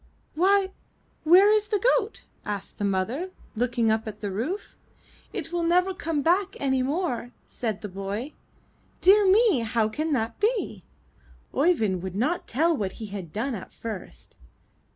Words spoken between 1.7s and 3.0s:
goat?" asked the